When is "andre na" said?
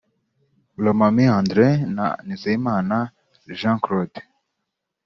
1.39-2.07